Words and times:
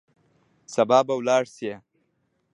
سبا 0.73 0.99
به 1.07 1.13
ولاړ 1.19 1.43
سئ. 1.55 1.69